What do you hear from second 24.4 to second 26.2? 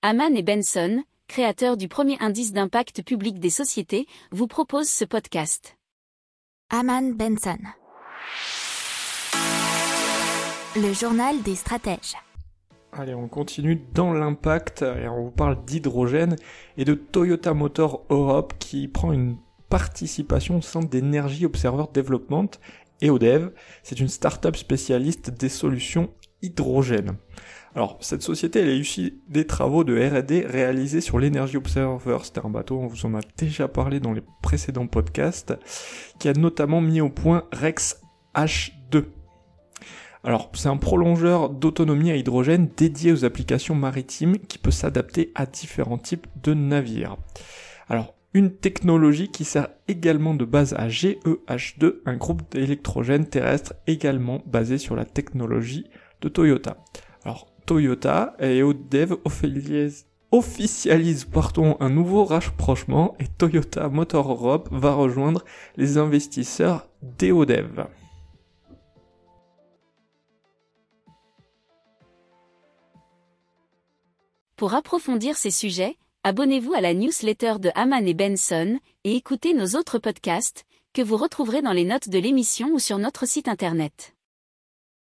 spécialiste des solutions